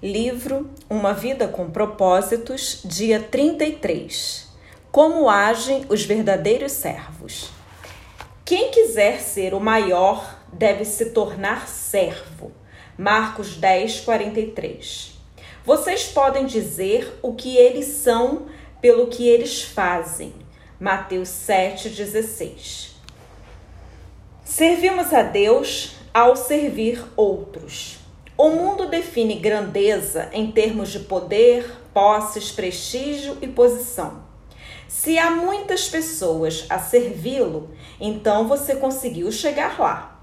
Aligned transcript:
Livro 0.00 0.70
Uma 0.88 1.12
Vida 1.12 1.48
com 1.48 1.70
Propósitos, 1.70 2.82
dia 2.84 3.18
33. 3.18 4.46
Como 4.92 5.28
agem 5.28 5.86
os 5.88 6.04
verdadeiros 6.04 6.70
servos? 6.70 7.50
Quem 8.44 8.70
quiser 8.70 9.20
ser 9.20 9.54
o 9.54 9.58
maior 9.58 10.38
deve 10.52 10.84
se 10.84 11.06
tornar 11.06 11.66
servo. 11.66 12.52
Marcos 12.96 13.56
10, 13.56 14.02
43. 14.02 15.18
Vocês 15.64 16.04
podem 16.04 16.46
dizer 16.46 17.18
o 17.20 17.34
que 17.34 17.56
eles 17.56 17.86
são 17.86 18.46
pelo 18.80 19.08
que 19.08 19.26
eles 19.26 19.64
fazem. 19.64 20.32
Mateus 20.78 21.28
7, 21.28 21.88
16. 21.88 22.94
Servimos 24.44 25.12
a 25.12 25.24
Deus 25.24 25.96
ao 26.14 26.36
servir 26.36 27.04
outros. 27.16 27.97
O 28.40 28.50
mundo 28.50 28.86
define 28.86 29.34
grandeza 29.34 30.28
em 30.32 30.52
termos 30.52 30.90
de 30.90 31.00
poder, 31.00 31.68
posses, 31.92 32.52
prestígio 32.52 33.36
e 33.42 33.48
posição. 33.48 34.22
Se 34.86 35.18
há 35.18 35.28
muitas 35.28 35.88
pessoas 35.88 36.64
a 36.70 36.78
servi-lo, 36.78 37.70
então 38.00 38.46
você 38.46 38.76
conseguiu 38.76 39.32
chegar 39.32 39.80
lá. 39.80 40.22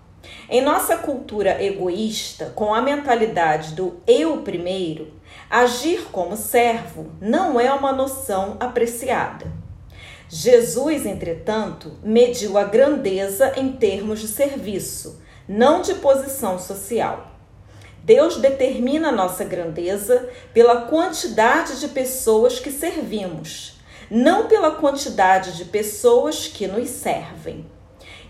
Em 0.49 0.61
nossa 0.61 0.95
cultura 0.95 1.61
egoísta, 1.61 2.53
com 2.55 2.73
a 2.73 2.81
mentalidade 2.81 3.73
do 3.73 3.99
eu 4.07 4.37
primeiro, 4.43 5.11
agir 5.49 6.07
como 6.09 6.37
servo 6.37 7.11
não 7.19 7.59
é 7.59 7.69
uma 7.73 7.91
noção 7.91 8.55
apreciada. 8.61 9.51
Jesus, 10.29 11.05
entretanto, 11.05 11.97
mediu 12.01 12.57
a 12.57 12.63
grandeza 12.63 13.51
em 13.57 13.73
termos 13.73 14.21
de 14.21 14.29
serviço, 14.29 15.21
não 15.49 15.81
de 15.81 15.95
posição 15.95 16.57
social. 16.57 17.34
Deus 18.05 18.37
determina 18.37 19.09
a 19.09 19.11
nossa 19.11 19.43
grandeza 19.43 20.29
pela 20.53 20.81
quantidade 20.81 21.79
de 21.79 21.87
pessoas 21.87 22.59
que 22.59 22.71
servimos, 22.71 23.79
não 24.11 24.47
pela 24.47 24.69
quantidade 24.69 25.57
de 25.57 25.65
pessoas 25.65 26.45
que 26.45 26.67
nos 26.67 26.87
servem. 26.87 27.65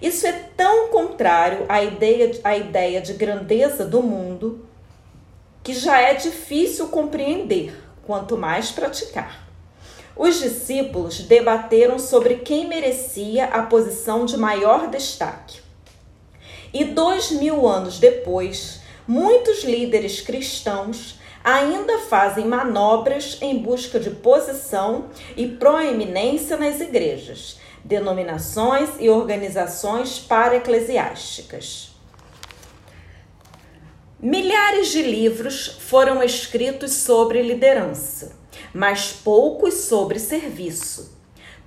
Isso 0.02 0.25
é 0.25 0.31
tão 0.55 0.88
contrário 0.88 1.66
à 1.67 1.83
ideia, 1.83 2.39
à 2.41 2.55
ideia 2.55 3.02
de 3.02 3.11
grandeza 3.11 3.83
do 3.83 4.02
mundo 4.02 4.66
que 5.61 5.73
já 5.73 6.00
é 6.00 6.13
difícil 6.13 6.88
compreender, 6.88 7.78
quanto 8.07 8.38
mais 8.38 8.72
praticar. 8.72 9.45
Os 10.16 10.39
discípulos 10.39 11.19
debateram 11.19 12.00
sobre 12.00 12.35
quem 12.35 12.66
merecia 12.66 13.47
a 13.47 13.63
posição 13.63 14.25
de 14.25 14.38
maior 14.38 14.88
destaque. 14.88 15.59
E 16.73 16.85
dois 16.85 17.31
mil 17.31 17.67
anos 17.67 18.00
depois, 18.00 18.84
muitos 19.08 19.64
líderes 19.64 20.22
cristãos 20.22 21.20
ainda 21.44 22.00
fazem 22.00 22.45
manobras 22.45 23.38
em 23.39 23.59
busca 23.59 24.00
de 24.00 24.09
posição 24.09 25.09
e 25.38 25.47
proeminência 25.47 26.58
nas 26.58 26.81
igrejas, 26.81 27.59
denominações 27.84 28.89
e 29.00 29.09
organizações 29.09 30.17
para-eclesiásticas. 30.17 31.92
Milhares 34.20 34.88
de 34.88 35.03
livros 35.03 35.67
foram 35.67 36.23
escritos 36.23 36.94
sobre 36.94 37.44
liderança, 37.44 38.36
mas 38.73 39.12
poucos 39.12 39.75
sobre 39.81 40.17
serviço. 40.17 41.16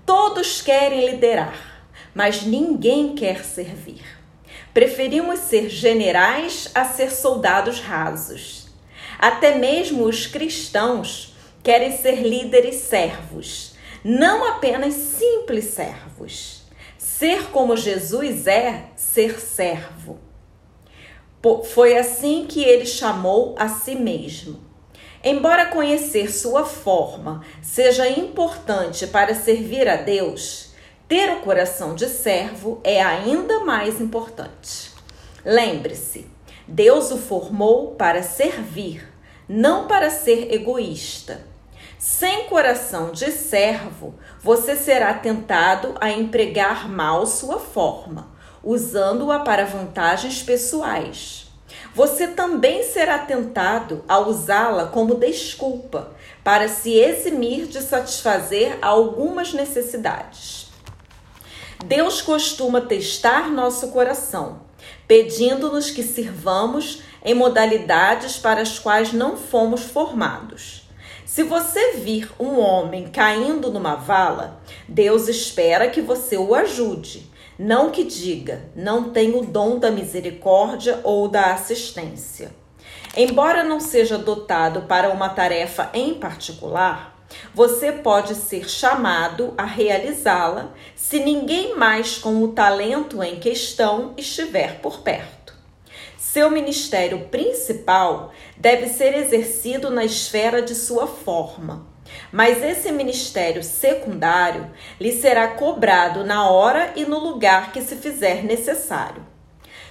Todos 0.04 0.60
querem 0.60 1.08
liderar, 1.08 1.84
mas 2.12 2.42
ninguém 2.42 3.14
quer 3.14 3.44
servir. 3.44 4.17
Preferimos 4.78 5.40
ser 5.40 5.68
generais 5.68 6.70
a 6.72 6.84
ser 6.84 7.10
soldados 7.10 7.80
rasos. 7.80 8.68
Até 9.18 9.56
mesmo 9.56 10.04
os 10.04 10.24
cristãos 10.28 11.34
querem 11.64 11.98
ser 11.98 12.22
líderes 12.22 12.76
servos, 12.76 13.74
não 14.04 14.46
apenas 14.46 14.94
simples 14.94 15.64
servos. 15.64 16.62
Ser 16.96 17.50
como 17.50 17.76
Jesus 17.76 18.46
é 18.46 18.84
ser 18.94 19.40
servo. 19.40 20.20
Foi 21.72 21.98
assim 21.98 22.46
que 22.48 22.62
ele 22.62 22.86
chamou 22.86 23.56
a 23.58 23.68
si 23.68 23.96
mesmo. 23.96 24.60
Embora 25.24 25.66
conhecer 25.66 26.30
sua 26.30 26.64
forma 26.64 27.44
seja 27.60 28.08
importante 28.08 29.08
para 29.08 29.34
servir 29.34 29.88
a 29.88 29.96
Deus, 29.96 30.67
ter 31.08 31.32
o 31.32 31.40
coração 31.40 31.94
de 31.94 32.06
servo 32.06 32.80
é 32.84 33.02
ainda 33.02 33.60
mais 33.60 33.98
importante. 33.98 34.92
Lembre-se, 35.42 36.26
Deus 36.66 37.10
o 37.10 37.16
formou 37.16 37.92
para 37.92 38.22
servir, 38.22 39.08
não 39.48 39.86
para 39.86 40.10
ser 40.10 40.52
egoísta. 40.52 41.40
Sem 41.98 42.44
coração 42.44 43.10
de 43.10 43.32
servo, 43.32 44.16
você 44.42 44.76
será 44.76 45.14
tentado 45.14 45.94
a 45.98 46.10
empregar 46.10 46.88
mal 46.90 47.26
sua 47.26 47.58
forma, 47.58 48.30
usando-a 48.62 49.38
para 49.38 49.64
vantagens 49.64 50.42
pessoais. 50.42 51.50
Você 51.94 52.28
também 52.28 52.82
será 52.82 53.18
tentado 53.18 54.04
a 54.06 54.18
usá-la 54.18 54.86
como 54.88 55.14
desculpa 55.14 56.12
para 56.44 56.68
se 56.68 56.92
eximir 56.92 57.66
de 57.66 57.80
satisfazer 57.80 58.78
algumas 58.82 59.54
necessidades. 59.54 60.57
Deus 61.84 62.20
costuma 62.20 62.80
testar 62.80 63.50
nosso 63.50 63.88
coração, 63.88 64.62
pedindo-nos 65.06 65.90
que 65.90 66.02
sirvamos 66.02 67.02
em 67.24 67.34
modalidades 67.34 68.36
para 68.36 68.60
as 68.60 68.78
quais 68.78 69.12
não 69.12 69.36
fomos 69.36 69.82
formados. 69.84 70.88
Se 71.24 71.42
você 71.42 71.92
vir 71.92 72.30
um 72.40 72.58
homem 72.58 73.08
caindo 73.08 73.70
numa 73.70 73.94
vala, 73.94 74.60
Deus 74.88 75.28
espera 75.28 75.88
que 75.88 76.00
você 76.00 76.36
o 76.36 76.54
ajude, 76.54 77.30
não 77.58 77.90
que 77.90 78.02
diga, 78.02 78.70
não 78.74 79.10
tenho 79.10 79.40
o 79.40 79.46
dom 79.46 79.78
da 79.78 79.90
misericórdia 79.90 81.00
ou 81.04 81.28
da 81.28 81.52
assistência. 81.52 82.50
Embora 83.16 83.62
não 83.62 83.78
seja 83.78 84.18
dotado 84.18 84.82
para 84.82 85.10
uma 85.10 85.28
tarefa 85.28 85.90
em 85.92 86.14
particular, 86.14 87.17
você 87.54 87.92
pode 87.92 88.34
ser 88.34 88.68
chamado 88.68 89.54
a 89.56 89.64
realizá-la 89.64 90.72
se 90.94 91.20
ninguém 91.20 91.76
mais 91.76 92.18
com 92.18 92.42
o 92.42 92.48
talento 92.48 93.22
em 93.22 93.38
questão 93.38 94.14
estiver 94.16 94.80
por 94.80 95.00
perto. 95.00 95.54
Seu 96.16 96.50
ministério 96.50 97.26
principal 97.30 98.32
deve 98.56 98.88
ser 98.88 99.14
exercido 99.14 99.90
na 99.90 100.04
esfera 100.04 100.60
de 100.62 100.74
sua 100.74 101.06
forma, 101.06 101.86
mas 102.32 102.62
esse 102.62 102.92
ministério 102.92 103.62
secundário 103.62 104.70
lhe 105.00 105.12
será 105.12 105.48
cobrado 105.48 106.24
na 106.24 106.48
hora 106.50 106.92
e 106.96 107.04
no 107.04 107.18
lugar 107.18 107.72
que 107.72 107.80
se 107.80 107.96
fizer 107.96 108.42
necessário. 108.44 109.37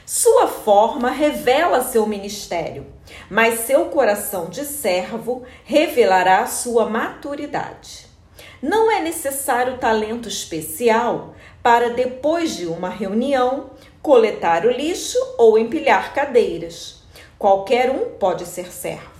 Sua 0.09 0.47
forma 0.47 1.11
revela 1.11 1.83
seu 1.83 2.07
ministério, 2.07 2.87
mas 3.29 3.65
seu 3.65 3.87
coração 3.87 4.45
de 4.45 4.63
servo 4.63 5.43
revelará 5.65 6.47
sua 6.47 6.85
maturidade. 6.85 8.07
Não 8.61 8.89
é 8.89 9.01
necessário 9.01 9.79
talento 9.79 10.29
especial 10.29 11.35
para, 11.61 11.89
depois 11.89 12.55
de 12.55 12.67
uma 12.67 12.87
reunião, 12.87 13.71
coletar 14.01 14.65
o 14.65 14.71
lixo 14.71 15.17
ou 15.37 15.59
empilhar 15.59 16.13
cadeiras. 16.13 17.03
Qualquer 17.37 17.91
um 17.91 18.11
pode 18.11 18.45
ser 18.45 18.71
servo. 18.71 19.11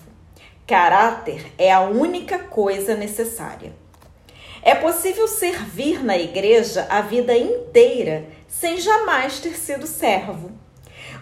Caráter 0.65 1.51
é 1.57 1.69
a 1.69 1.81
única 1.81 2.39
coisa 2.39 2.95
necessária. 2.95 3.73
É 4.61 4.73
possível 4.73 5.27
servir 5.27 6.01
na 6.01 6.17
igreja 6.17 6.87
a 6.89 7.01
vida 7.01 7.37
inteira 7.37 8.25
sem 8.47 8.79
jamais 8.79 9.41
ter 9.41 9.57
sido 9.57 9.85
servo. 9.85 10.65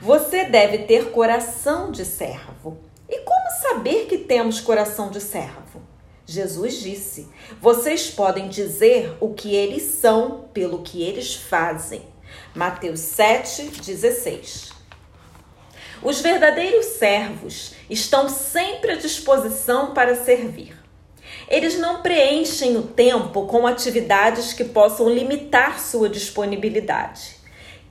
Você 0.06 0.44
deve 0.44 0.84
ter 0.84 1.10
coração 1.10 1.90
de 1.90 2.06
servo. 2.06 2.78
E 3.10 3.22
como 3.22 3.50
saber 3.60 4.06
que 4.06 4.20
temos 4.20 4.62
coração 4.62 5.10
de 5.10 5.20
servo? 5.20 5.82
Jesus 6.28 6.80
disse: 6.80 7.28
Vocês 7.60 8.12
podem 8.12 8.48
dizer 8.48 9.18
o 9.20 9.34
que 9.34 9.56
eles 9.56 9.82
são 9.82 10.48
pelo 10.54 10.84
que 10.84 11.02
eles 11.02 11.34
fazem. 11.34 12.04
Mateus 12.54 13.00
7,16. 13.00 14.74
Os 16.04 16.22
verdadeiros 16.22 16.86
servos 16.86 17.74
estão 17.90 18.30
sempre 18.30 18.92
à 18.92 18.96
disposição 18.98 19.92
para 19.92 20.14
servir. 20.24 20.78
Eles 21.48 21.80
não 21.80 22.04
preenchem 22.04 22.78
o 22.78 22.84
tempo 22.84 23.48
com 23.48 23.66
atividades 23.66 24.54
que 24.54 24.66
possam 24.66 25.10
limitar 25.10 25.80
sua 25.80 26.08
disponibilidade 26.08 27.35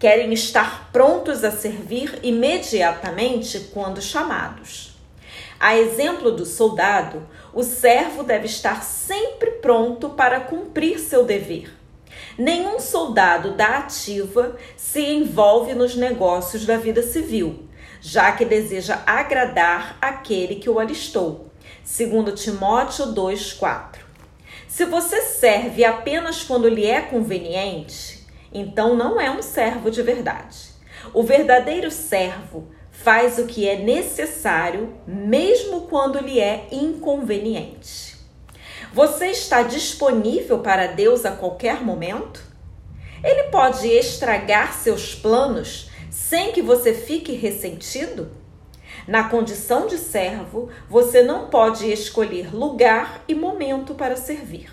querem 0.04 0.34
estar 0.34 0.90
prontos 0.92 1.42
a 1.44 1.50
servir 1.50 2.18
imediatamente 2.22 3.70
quando 3.72 4.02
chamados. 4.02 4.94
A 5.58 5.78
exemplo 5.78 6.30
do 6.30 6.44
soldado, 6.44 7.26
o 7.54 7.62
servo 7.62 8.22
deve 8.22 8.44
estar 8.44 8.84
sempre 8.84 9.52
pronto 9.62 10.10
para 10.10 10.40
cumprir 10.40 10.98
seu 10.98 11.24
dever. 11.24 11.72
Nenhum 12.36 12.78
soldado 12.78 13.52
da 13.52 13.78
ativa 13.78 14.58
se 14.76 15.00
envolve 15.00 15.72
nos 15.72 15.96
negócios 15.96 16.66
da 16.66 16.76
vida 16.76 17.02
civil, 17.02 17.66
já 17.98 18.30
que 18.32 18.44
deseja 18.44 19.02
agradar 19.06 19.96
aquele 20.02 20.56
que 20.56 20.68
o 20.68 20.78
alistou. 20.78 21.50
Segundo 21.82 22.32
Timóteo 22.32 23.06
2:4. 23.06 24.00
Se 24.68 24.84
você 24.84 25.22
serve 25.22 25.82
apenas 25.82 26.42
quando 26.42 26.68
lhe 26.68 26.84
é 26.84 27.00
conveniente, 27.00 28.13
então 28.54 28.94
não 28.94 29.20
é 29.20 29.30
um 29.30 29.42
servo 29.42 29.90
de 29.90 30.00
verdade. 30.00 30.72
O 31.12 31.22
verdadeiro 31.22 31.90
servo 31.90 32.68
faz 32.90 33.38
o 33.38 33.46
que 33.46 33.68
é 33.68 33.76
necessário, 33.76 34.94
mesmo 35.06 35.82
quando 35.82 36.20
lhe 36.20 36.40
é 36.40 36.68
inconveniente. 36.70 38.16
Você 38.92 39.26
está 39.26 39.62
disponível 39.62 40.60
para 40.60 40.86
Deus 40.86 41.24
a 41.24 41.32
qualquer 41.32 41.82
momento? 41.82 42.40
Ele 43.22 43.44
pode 43.50 43.88
estragar 43.88 44.72
seus 44.72 45.14
planos 45.14 45.90
sem 46.08 46.52
que 46.52 46.62
você 46.62 46.94
fique 46.94 47.32
ressentido? 47.32 48.30
Na 49.08 49.28
condição 49.28 49.86
de 49.86 49.98
servo, 49.98 50.70
você 50.88 51.22
não 51.22 51.48
pode 51.48 51.90
escolher 51.90 52.54
lugar 52.54 53.24
e 53.26 53.34
momento 53.34 53.94
para 53.94 54.16
servir. 54.16 54.70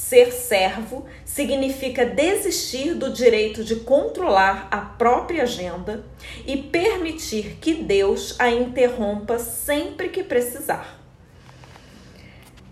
Ser 0.00 0.32
servo 0.32 1.04
significa 1.24 2.06
desistir 2.06 2.94
do 2.94 3.12
direito 3.12 3.62
de 3.62 3.76
controlar 3.76 4.66
a 4.70 4.78
própria 4.78 5.42
agenda 5.44 6.04
e 6.44 6.56
permitir 6.56 7.58
que 7.60 7.74
Deus 7.74 8.34
a 8.40 8.50
interrompa 8.50 9.38
sempre 9.38 10.08
que 10.08 10.24
precisar. 10.24 10.98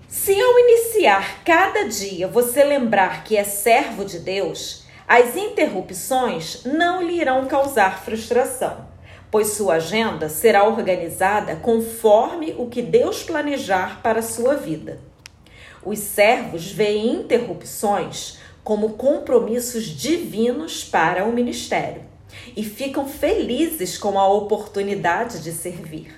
Se 0.09 0.41
ao 0.41 0.59
iniciar 0.59 1.45
cada 1.45 1.85
dia 1.85 2.27
você 2.27 2.65
lembrar 2.65 3.23
que 3.23 3.37
é 3.37 3.45
servo 3.45 4.05
de 4.05 4.19
Deus, 4.19 4.87
as 5.07 5.37
interrupções 5.37 6.65
não 6.65 7.03
lhe 7.03 7.21
irão 7.21 7.47
causar 7.47 8.03
frustração, 8.03 8.89
pois 9.31 9.49
sua 9.49 9.75
agenda 9.75 10.29
será 10.29 10.65
organizada 10.65 11.57
conforme 11.57 12.55
o 12.59 12.69
que 12.69 12.83
Deus 12.83 13.23
planejar 13.23 14.01
para 14.03 14.21
a 14.21 14.23
sua 14.23 14.55
vida. 14.57 15.08
Os 15.85 15.99
servos 16.01 16.71
veem 16.71 17.15
interrupções 17.15 18.39
como 18.65 18.91
compromissos 18.91 19.85
divinos 19.85 20.85
para 20.85 21.25
o 21.25 21.33
ministério 21.33 22.03
e 22.57 22.63
ficam 22.63 23.09
felizes 23.09 23.97
com 23.97 24.19
a 24.19 24.29
oportunidade 24.29 25.41
de 25.41 25.53
servir. 25.53 26.15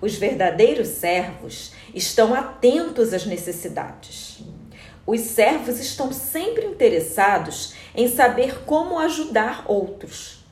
Os 0.00 0.16
verdadeiros 0.16 0.88
servos 0.88 1.72
estão 1.94 2.34
atentos 2.34 3.12
às 3.14 3.24
necessidades. 3.24 4.42
Os 5.06 5.20
servos 5.20 5.78
estão 5.80 6.12
sempre 6.12 6.66
interessados 6.66 7.74
em 7.94 8.08
saber 8.08 8.64
como 8.64 8.98
ajudar 8.98 9.64
outros. 9.66 10.44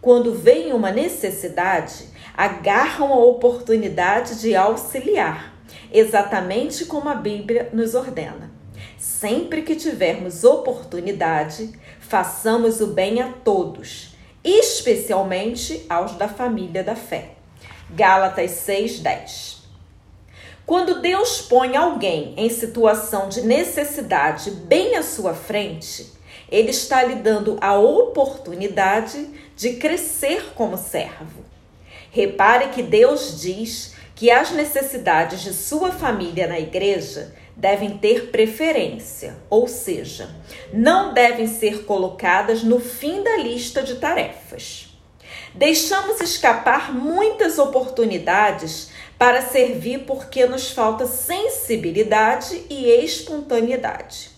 Quando 0.00 0.34
veem 0.34 0.72
uma 0.72 0.90
necessidade, 0.90 2.08
agarram 2.34 3.12
a 3.12 3.24
oportunidade 3.24 4.40
de 4.40 4.54
auxiliar 4.54 5.55
exatamente 5.92 6.84
como 6.84 7.08
a 7.08 7.14
Bíblia 7.14 7.70
nos 7.72 7.94
ordena. 7.94 8.50
Sempre 8.98 9.62
que 9.62 9.76
tivermos 9.76 10.44
oportunidade, 10.44 11.70
façamos 12.00 12.80
o 12.80 12.88
bem 12.88 13.20
a 13.20 13.32
todos, 13.32 14.14
especialmente 14.44 15.84
aos 15.88 16.12
da 16.12 16.28
família 16.28 16.82
da 16.82 16.94
fé. 16.94 17.32
Gálatas 17.90 18.50
6:10. 18.50 19.56
Quando 20.64 21.00
Deus 21.00 21.40
põe 21.42 21.76
alguém 21.76 22.34
em 22.36 22.50
situação 22.50 23.28
de 23.28 23.42
necessidade 23.42 24.50
bem 24.50 24.96
à 24.96 25.02
sua 25.02 25.32
frente, 25.32 26.12
ele 26.50 26.70
está 26.70 27.04
lhe 27.04 27.16
dando 27.16 27.56
a 27.60 27.78
oportunidade 27.78 29.28
de 29.56 29.74
crescer 29.74 30.52
como 30.54 30.76
servo. 30.76 31.44
Repare 32.10 32.68
que 32.68 32.82
Deus 32.82 33.40
diz 33.40 33.94
que 34.16 34.30
as 34.30 34.50
necessidades 34.50 35.42
de 35.42 35.52
sua 35.52 35.92
família 35.92 36.46
na 36.46 36.58
igreja 36.58 37.34
devem 37.54 37.98
ter 37.98 38.30
preferência, 38.30 39.36
ou 39.50 39.68
seja, 39.68 40.34
não 40.72 41.12
devem 41.12 41.46
ser 41.46 41.84
colocadas 41.84 42.62
no 42.62 42.80
fim 42.80 43.22
da 43.22 43.36
lista 43.36 43.82
de 43.82 43.96
tarefas. 43.96 44.88
Deixamos 45.54 46.20
escapar 46.22 46.94
muitas 46.94 47.58
oportunidades 47.58 48.90
para 49.18 49.42
servir 49.42 50.00
porque 50.06 50.46
nos 50.46 50.70
falta 50.70 51.06
sensibilidade 51.06 52.64
e 52.70 52.86
espontaneidade. 52.86 54.30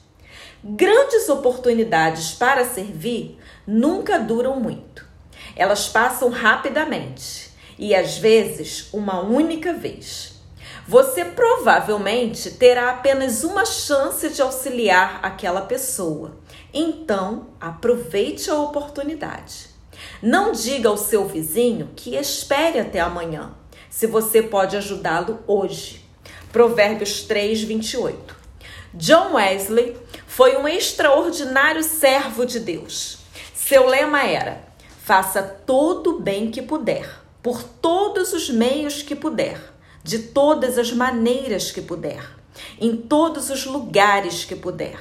Grandes 0.63 1.29
oportunidades 1.29 2.33
para 2.33 2.65
servir 2.65 3.39
nunca 3.65 4.19
duram 4.19 4.59
muito. 4.59 5.07
Elas 5.55 5.89
passam 5.89 6.31
rapidamente 6.31 7.48
e 7.79 7.95
às 7.95 8.19
vezes 8.19 8.89
uma 8.93 9.21
única 9.21 9.73
vez. 9.73 10.33
Você 10.87 11.25
provavelmente 11.25 12.51
terá 12.53 12.91
apenas 12.91 13.45
uma 13.45 13.65
chance 13.65 14.29
de 14.31 14.43
auxiliar 14.43 15.21
aquela 15.23 15.61
pessoa. 15.61 16.39
Então, 16.73 17.49
aproveite 17.61 18.51
a 18.51 18.55
oportunidade. 18.55 19.69
Não 20.23 20.51
diga 20.53 20.89
ao 20.89 20.97
seu 20.97 21.27
vizinho 21.27 21.91
que 21.95 22.17
espere 22.17 22.81
até 22.81 23.01
amanhã, 23.01 23.53
se 23.91 24.07
você 24.07 24.43
pode 24.43 24.77
ajudá-lo 24.77 25.41
hoje. 25.47 26.05
Provérbios 26.51 27.23
3, 27.23 27.63
28. 27.63 28.37
John 28.95 29.35
Wesley 29.35 29.95
foi 30.27 30.57
um 30.57 30.67
extraordinário 30.67 31.83
servo 31.83 32.47
de 32.47 32.59
Deus. 32.61 33.19
Seu 33.55 33.87
lema 33.87 34.25
era: 34.25 34.63
faça 35.05 35.43
todo 35.43 36.17
o 36.17 36.21
bem 36.21 36.51
que 36.51 36.63
puder 36.63 37.28
por 37.43 37.63
todos 37.63 38.33
os 38.33 38.51
meios 38.51 39.03
que 39.03 39.15
puder, 39.15 39.61
de 40.03 40.19
todas 40.19 40.79
as 40.79 40.93
maneiras 40.93 41.71
que 41.71 41.81
puder, 41.81 42.29
em 42.81 42.97
todos 42.97 43.51
os 43.51 43.65
lugares 43.67 44.45
que 44.45 44.57
puder, 44.57 44.99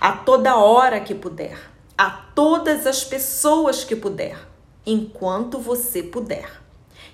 a 0.00 0.12
toda 0.12 0.56
hora 0.56 1.00
que 1.00 1.14
puder, 1.14 1.58
a 1.96 2.10
todas 2.10 2.86
as 2.86 3.04
pessoas 3.04 3.84
que 3.84 3.94
puder, 3.94 4.36
enquanto 4.86 5.58
você 5.58 6.02
puder. 6.02 6.62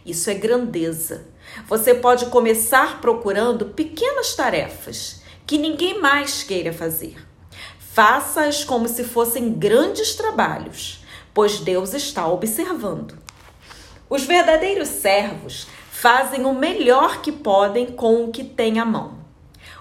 Isso 0.04 0.30
é 0.30 0.34
grandeza. 0.34 1.26
Você 1.66 1.94
pode 1.94 2.26
começar 2.26 3.00
procurando 3.00 3.66
pequenas 3.66 4.34
tarefas 4.34 5.20
que 5.46 5.58
ninguém 5.58 6.00
mais 6.00 6.42
queira 6.42 6.72
fazer. 6.72 7.16
Faça-as 7.78 8.64
como 8.64 8.88
se 8.88 9.04
fossem 9.04 9.52
grandes 9.52 10.14
trabalhos, 10.14 11.04
pois 11.34 11.58
Deus 11.58 11.92
está 11.92 12.26
observando. 12.28 13.19
Os 14.10 14.24
verdadeiros 14.24 14.88
servos 14.88 15.68
fazem 15.88 16.44
o 16.44 16.52
melhor 16.52 17.22
que 17.22 17.30
podem 17.30 17.86
com 17.86 18.24
o 18.24 18.32
que 18.32 18.42
têm 18.42 18.80
à 18.80 18.84
mão. 18.84 19.20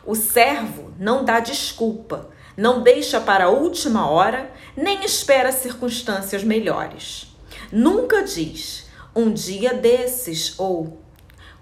O 0.05 0.13
servo 0.13 0.93
não 0.99 1.25
dá 1.25 1.39
desculpa, 1.39 2.29
não 2.55 2.83
deixa 2.83 3.19
para 3.19 3.45
a 3.45 3.49
última 3.49 4.07
hora, 4.07 4.53
nem 4.77 5.03
espera 5.03 5.51
circunstâncias 5.51 6.43
melhores. 6.43 7.35
Nunca 7.71 8.21
diz 8.21 8.87
um 9.15 9.33
dia 9.33 9.73
desses 9.73 10.59
ou 10.59 11.01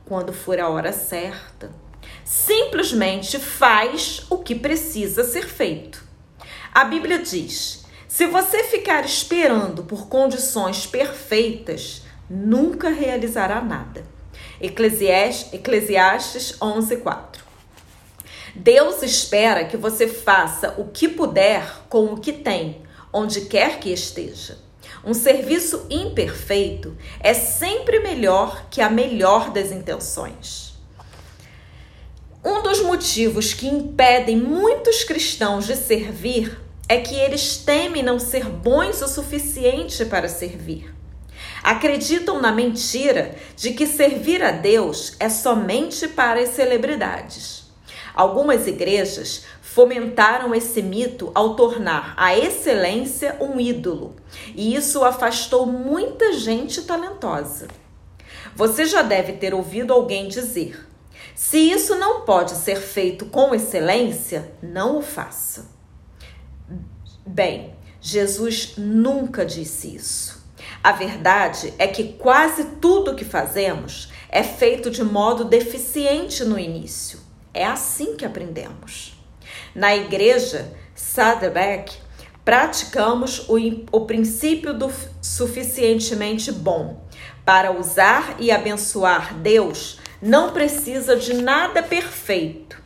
quando 0.04 0.34
for 0.34 0.60
a 0.60 0.68
hora 0.68 0.92
certa. 0.92 1.72
Simplesmente 2.26 3.40
faz 3.40 4.26
o 4.30 4.40
que 4.40 4.54
precisa 4.54 5.24
ser 5.24 5.48
feito. 5.48 6.04
A 6.74 6.84
Bíblia 6.84 7.20
diz: 7.20 7.86
se 8.10 8.28
você 8.28 8.66
ficar 8.66 9.06
esperando 9.06 9.84
por 9.84 10.10
condições 10.10 10.86
perfeitas, 10.86 12.07
nunca 12.30 12.90
realizará 12.90 13.62
nada. 13.62 14.04
Eclesiastes, 14.62 15.54
Eclesiastes 15.54 16.58
11:4. 16.62 17.46
Deus 18.56 19.04
espera 19.04 19.66
que 19.66 19.78
você 19.78 20.08
faça 20.08 20.74
o 20.78 20.86
que 20.86 21.08
puder 21.08 21.84
com 21.90 22.06
o 22.06 22.20
que 22.20 22.34
tem, 22.34 22.82
onde 23.14 23.42
quer 23.42 23.80
que 23.80 23.94
esteja. 23.94 24.58
Um 25.06 25.14
serviço 25.14 25.86
imperfeito 25.90 26.98
é 27.20 27.34
sempre 27.34 28.00
melhor 28.00 28.68
que 28.70 28.82
a 28.82 28.90
melhor 28.90 29.52
das 29.52 29.72
intenções. 29.72 30.74
Um 32.44 32.64
dos 32.64 32.82
motivos 32.82 33.54
que 33.54 33.68
impedem 33.68 34.38
muitos 34.38 35.04
cristãos 35.04 35.68
de 35.68 35.76
servir 35.76 36.60
é 36.90 36.98
que 36.98 37.14
eles 37.14 37.58
temem 37.58 38.02
não 38.02 38.20
ser 38.20 38.46
bons 38.46 39.02
o 39.02 39.08
suficiente 39.08 40.06
para 40.06 40.30
servir. 40.30 40.97
Acreditam 41.68 42.40
na 42.40 42.50
mentira 42.50 43.36
de 43.58 43.74
que 43.74 43.86
servir 43.86 44.42
a 44.42 44.52
Deus 44.52 45.18
é 45.20 45.28
somente 45.28 46.08
para 46.08 46.40
as 46.40 46.52
celebridades. 46.52 47.66
Algumas 48.16 48.68
igrejas 48.68 49.44
fomentaram 49.62 50.56
esse 50.56 50.82
mito 50.82 51.30
ao 51.36 51.58
tornar 51.58 52.14
a 52.16 52.34
excelência 52.34 53.36
um 53.42 53.60
ídolo, 53.60 54.16
e 54.56 54.76
isso 54.76 55.04
afastou 55.04 55.66
muita 55.66 56.32
gente 56.32 56.84
talentosa. 56.84 57.68
Você 58.56 58.86
já 58.86 59.02
deve 59.02 59.34
ter 59.34 59.54
ouvido 59.54 59.92
alguém 59.92 60.30
dizer: 60.30 60.88
se 61.36 61.58
isso 61.58 61.96
não 61.96 62.22
pode 62.22 62.52
ser 62.52 62.78
feito 62.78 63.26
com 63.26 63.54
excelência, 63.54 64.54
não 64.64 65.00
o 65.00 65.02
faça. 65.02 65.70
Bem, 67.26 67.76
Jesus 68.00 68.76
nunca 68.78 69.46
disse 69.46 69.94
isso. 69.94 70.37
A 70.84 70.92
verdade 70.92 71.74
é 71.78 71.88
que 71.88 72.14
quase 72.14 72.64
tudo 72.82 73.16
que 73.16 73.26
fazemos 73.26 74.12
é 74.30 74.44
feito 74.44 74.90
de 74.90 75.04
modo 75.04 75.46
deficiente 75.46 76.44
no 76.44 76.58
início. 76.58 77.20
É 77.54 77.66
assim 77.66 78.16
que 78.16 78.26
aprendemos. 78.26 79.18
Na 79.74 79.96
igreja 79.96 80.72
Saddleback, 80.94 81.96
praticamos 82.46 83.48
o, 83.50 83.58
o 83.92 84.06
princípio 84.06 84.74
do 84.74 84.92
suficientemente 85.22 86.52
bom. 86.52 87.06
Para 87.44 87.72
usar 87.72 88.36
e 88.40 88.52
abençoar 88.52 89.34
Deus, 89.36 90.00
não 90.22 90.52
precisa 90.52 91.16
de 91.16 91.34
nada 91.34 91.82
perfeito. 91.84 92.82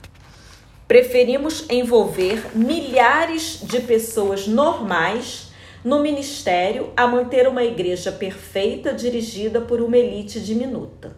Preferimos 0.87 1.65
envolver 1.69 2.55
milhares 2.55 3.59
de 3.61 3.79
pessoas 3.79 4.47
normais 4.47 5.50
no 5.83 5.99
ministério 5.99 6.91
a 6.95 7.07
manter 7.07 7.47
uma 7.47 7.63
igreja 7.63 8.11
perfeita 8.11 8.93
dirigida 8.93 9.61
por 9.61 9.81
uma 9.81 9.97
elite 9.97 10.39
diminuta. 10.39 11.15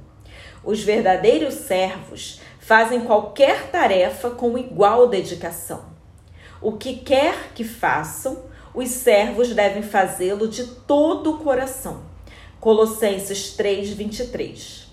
Os 0.64 0.82
verdadeiros 0.82 1.56
servos 1.56 2.40
fazem 2.60 3.02
qualquer 3.02 3.70
tarefa 3.70 4.30
com 4.30 4.58
igual 4.58 5.08
dedicação. 5.08 5.86
O 6.62 6.74
que 6.74 6.96
quer 6.96 7.52
que 7.54 7.66
façam, 7.66 8.44
os 8.74 8.88
servos 8.88 9.54
devem 9.54 9.84
fazê-lo 9.84 10.48
de 10.48 10.66
todo 10.66 11.32
o 11.32 11.38
coração. 11.40 12.06
Colossenses 12.62 13.54
3:23. 13.58 14.88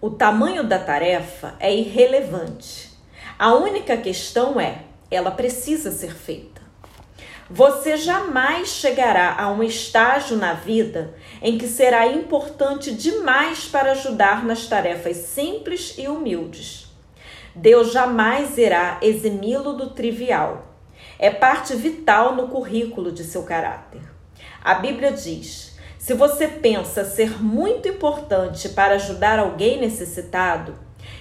O 0.00 0.10
tamanho 0.10 0.62
da 0.62 0.78
tarefa 0.78 1.56
é 1.58 1.74
irrelevante. 1.74 2.90
A 3.36 3.54
única 3.54 3.96
questão 3.96 4.60
é, 4.60 4.84
ela 5.10 5.32
precisa 5.32 5.90
ser 5.90 6.14
feita. 6.14 6.65
Você 7.48 7.96
jamais 7.96 8.70
chegará 8.70 9.36
a 9.38 9.48
um 9.52 9.62
estágio 9.62 10.36
na 10.36 10.52
vida 10.52 11.14
em 11.40 11.56
que 11.56 11.68
será 11.68 12.04
importante 12.08 12.92
demais 12.92 13.66
para 13.66 13.92
ajudar 13.92 14.44
nas 14.44 14.66
tarefas 14.66 15.18
simples 15.18 15.94
e 15.96 16.08
humildes. 16.08 16.88
Deus 17.54 17.92
jamais 17.92 18.58
irá 18.58 18.98
eximi-lo 19.00 19.74
do 19.74 19.90
trivial. 19.90 20.74
É 21.20 21.30
parte 21.30 21.76
vital 21.76 22.34
no 22.34 22.48
currículo 22.48 23.12
de 23.12 23.22
seu 23.22 23.44
caráter. 23.44 24.02
A 24.64 24.74
Bíblia 24.74 25.12
diz: 25.12 25.78
se 26.00 26.14
você 26.14 26.48
pensa 26.48 27.04
ser 27.04 27.40
muito 27.40 27.86
importante 27.86 28.70
para 28.70 28.94
ajudar 28.94 29.38
alguém 29.38 29.80
necessitado, 29.80 30.74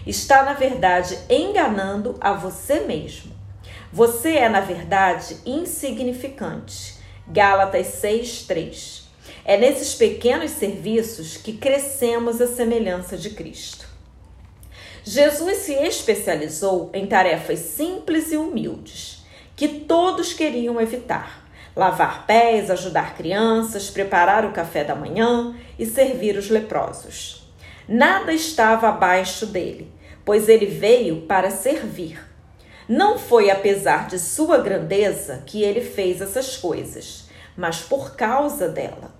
está 0.08 0.41
na 0.41 0.53
verdade 0.53 1.20
enganando 1.29 2.15
a 2.20 2.34
você 2.34 2.79
mesmo. 2.79 3.35
Você 3.95 4.31
é, 4.31 4.49
na 4.49 4.59
verdade, 4.59 5.37
insignificante. 5.45 6.95
Gálatas 7.29 7.87
6:3. 8.01 9.05
É 9.45 9.55
nesses 9.55 9.95
pequenos 9.95 10.51
serviços 10.51 11.37
que 11.37 11.53
crescemos 11.53 12.41
à 12.41 12.47
semelhança 12.47 13.15
de 13.15 13.29
Cristo. 13.29 13.87
Jesus 15.01 15.59
se 15.59 15.75
especializou 15.75 16.89
em 16.93 17.07
tarefas 17.07 17.59
simples 17.59 18.33
e 18.33 18.35
humildes, 18.35 19.23
que 19.55 19.69
todos 19.69 20.33
queriam 20.33 20.81
evitar: 20.81 21.47
lavar 21.73 22.27
pés, 22.27 22.69
ajudar 22.69 23.15
crianças, 23.15 23.89
preparar 23.89 24.43
o 24.43 24.51
café 24.51 24.83
da 24.83 24.93
manhã 24.93 25.55
e 25.79 25.85
servir 25.85 26.37
os 26.37 26.49
leprosos. 26.49 27.49
Nada 27.87 28.33
estava 28.33 28.89
abaixo 28.89 29.45
dele, 29.45 29.89
pois 30.25 30.49
ele 30.49 30.65
veio 30.65 31.21
para 31.21 31.49
servir. 31.49 32.35
Não 32.88 33.18
foi 33.18 33.50
apesar 33.50 34.08
de 34.08 34.20
sua 34.20 34.60
grandeza 34.60 35.42
que 35.46 35.63
ele 35.63 35.82
fez 35.82 36.22
essas 36.22 36.56
coisas, 36.56 37.25
mas 37.58 37.82
por 37.82 38.15
causa 38.15 38.70
dela. 38.70 39.13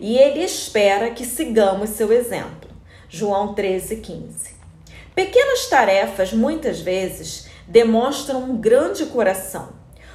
E 0.00 0.18
ele 0.18 0.40
espera 0.40 1.10
que 1.10 1.24
sigamos 1.24 1.90
seu 1.90 2.12
exemplo. 2.12 2.68
João 3.08 3.54
13, 3.54 3.96
15. 3.96 4.54
Pequenas 5.14 5.66
tarefas, 5.66 6.32
muitas 6.32 6.80
vezes, 6.80 7.46
demonstram 7.68 8.42
um 8.42 8.56
grande 8.56 9.06
coração. 9.06 9.68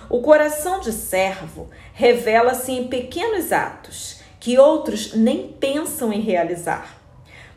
O 0.10 0.22
coração 0.22 0.80
de 0.80 0.92
servo 0.92 1.70
revela-se 1.94 2.72
em 2.72 2.88
pequenos 2.88 3.52
atos 3.52 4.22
que 4.40 4.58
outros 4.58 5.14
nem 5.14 5.48
pensam 5.48 6.12
em 6.12 6.22
realizar, 6.22 6.98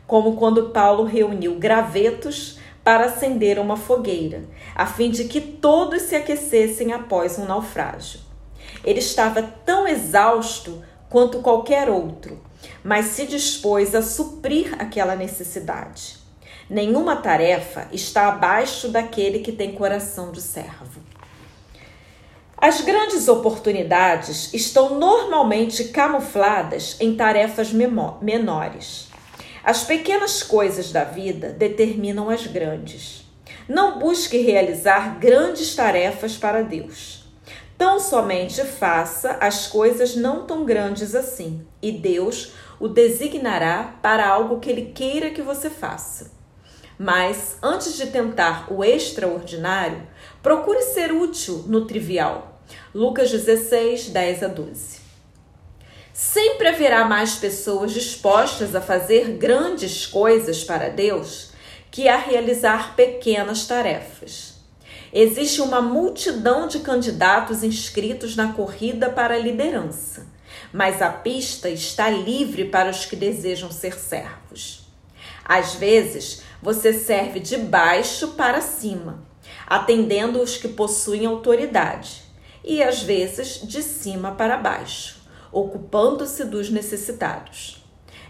como 0.05 0.35
quando 0.35 0.69
Paulo 0.69 1.03
reuniu 1.03 1.55
gravetos 1.55 2.59
para 2.83 3.05
acender 3.05 3.59
uma 3.59 3.77
fogueira, 3.77 4.43
a 4.75 4.85
fim 4.85 5.11
de 5.11 5.25
que 5.25 5.39
todos 5.39 6.03
se 6.03 6.15
aquecessem 6.15 6.93
após 6.93 7.37
um 7.37 7.45
naufrágio. 7.45 8.19
Ele 8.83 8.99
estava 8.99 9.43
tão 9.43 9.87
exausto 9.87 10.83
quanto 11.09 11.41
qualquer 11.41 11.89
outro, 11.89 12.39
mas 12.83 13.07
se 13.07 13.27
dispôs 13.27 13.93
a 13.93 14.01
suprir 14.01 14.75
aquela 14.79 15.15
necessidade. 15.15 16.17
Nenhuma 16.69 17.17
tarefa 17.17 17.87
está 17.91 18.29
abaixo 18.29 18.87
daquele 18.87 19.39
que 19.39 19.51
tem 19.51 19.73
coração 19.73 20.31
de 20.31 20.41
servo. 20.41 21.01
As 22.57 22.79
grandes 22.79 23.27
oportunidades 23.27 24.53
estão 24.53 24.97
normalmente 24.97 25.85
camufladas 25.85 26.95
em 26.99 27.15
tarefas 27.15 27.73
menores. 27.73 29.10
As 29.63 29.83
pequenas 29.83 30.41
coisas 30.41 30.91
da 30.91 31.03
vida 31.03 31.49
determinam 31.49 32.29
as 32.29 32.47
grandes. 32.47 33.25
Não 33.69 33.99
busque 33.99 34.37
realizar 34.37 35.19
grandes 35.19 35.75
tarefas 35.75 36.35
para 36.35 36.63
Deus. 36.63 37.25
Tão 37.77 37.99
somente 37.99 38.63
faça 38.63 39.37
as 39.39 39.67
coisas 39.67 40.15
não 40.15 40.45
tão 40.45 40.65
grandes 40.65 41.13
assim, 41.13 41.65
e 41.81 41.91
Deus 41.91 42.53
o 42.79 42.87
designará 42.87 43.95
para 44.01 44.27
algo 44.27 44.59
que 44.59 44.69
Ele 44.69 44.91
queira 44.93 45.29
que 45.29 45.41
você 45.41 45.69
faça. 45.69 46.31
Mas, 46.97 47.57
antes 47.61 47.97
de 47.97 48.07
tentar 48.07 48.71
o 48.71 48.83
extraordinário, 48.83 50.07
procure 50.41 50.81
ser 50.81 51.11
útil 51.11 51.65
no 51.67 51.85
trivial. 51.85 52.61
Lucas 52.93 53.31
16, 53.31 54.09
10 54.09 54.43
a 54.43 54.47
12. 54.47 55.00
Sempre 56.23 56.67
haverá 56.67 57.03
mais 57.03 57.33
pessoas 57.33 57.93
dispostas 57.93 58.75
a 58.75 58.79
fazer 58.79 59.37
grandes 59.37 60.05
coisas 60.05 60.63
para 60.63 60.87
Deus 60.87 61.49
que 61.89 62.07
a 62.07 62.15
realizar 62.15 62.95
pequenas 62.95 63.65
tarefas. 63.65 64.53
Existe 65.11 65.61
uma 65.61 65.81
multidão 65.81 66.67
de 66.67 66.81
candidatos 66.81 67.63
inscritos 67.63 68.35
na 68.35 68.53
corrida 68.53 69.09
para 69.09 69.33
a 69.33 69.39
liderança, 69.39 70.27
mas 70.71 71.01
a 71.01 71.09
pista 71.09 71.69
está 71.69 72.07
livre 72.07 72.65
para 72.65 72.91
os 72.91 73.03
que 73.03 73.15
desejam 73.15 73.71
ser 73.71 73.95
servos. 73.95 74.87
Às 75.43 75.73
vezes, 75.73 76.43
você 76.61 76.93
serve 76.93 77.39
de 77.39 77.57
baixo 77.57 78.33
para 78.33 78.61
cima, 78.61 79.25
atendendo 79.65 80.39
os 80.39 80.55
que 80.55 80.67
possuem 80.67 81.25
autoridade, 81.25 82.21
e 82.63 82.83
às 82.83 83.01
vezes 83.01 83.67
de 83.67 83.81
cima 83.81 84.33
para 84.33 84.55
baixo, 84.55 85.20
ocupando-se 85.51 86.45
dos 86.45 86.69
necessitados. 86.69 87.83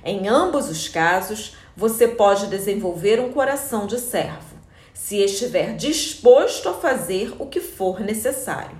Em 0.04 0.28
ambos 0.28 0.68
os 0.70 0.88
casos, 0.88 1.56
você 1.75 2.08
pode 2.08 2.48
desenvolver 2.48 3.20
um 3.20 3.32
coração 3.32 3.86
de 3.86 4.00
servo, 4.00 4.58
se 4.94 5.18
estiver 5.18 5.75
disposto 5.75 6.70
a 6.70 6.74
fazer 6.74 7.36
o 7.38 7.46
que 7.46 7.60
for 7.60 8.00
necessário. 8.00 8.78